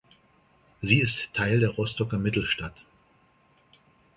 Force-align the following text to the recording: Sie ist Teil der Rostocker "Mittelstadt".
Sie 0.81 0.99
ist 0.99 1.29
Teil 1.35 1.59
der 1.59 1.69
Rostocker 1.69 2.17
"Mittelstadt". 2.17 2.83